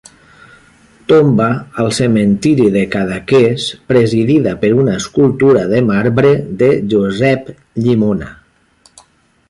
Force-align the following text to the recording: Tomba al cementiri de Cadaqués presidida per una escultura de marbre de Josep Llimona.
Tomba 1.11 1.49
al 1.83 1.91
cementiri 1.97 2.65
de 2.77 2.83
Cadaqués 2.95 3.67
presidida 3.91 4.55
per 4.63 4.73
una 4.79 4.97
escultura 5.03 5.67
de 5.75 5.83
marbre 5.91 6.33
de 6.63 6.75
Josep 6.95 7.57
Llimona. 7.87 8.37